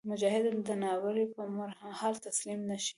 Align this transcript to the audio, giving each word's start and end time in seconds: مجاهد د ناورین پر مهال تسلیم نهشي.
مجاهد 0.09 0.45
د 0.67 0.69
ناورین 0.81 1.29
پر 1.35 1.47
مهال 1.55 2.15
تسلیم 2.27 2.59
نهشي. 2.69 2.89